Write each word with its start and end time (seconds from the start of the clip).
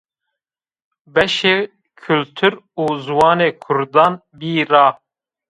Beşê 1.13 1.55
Kultur 2.01 2.53
û 2.83 2.85
Ziwanê 3.05 3.49
Kurdan 3.63 4.13
bî 4.39 4.53
ra 4.71 4.87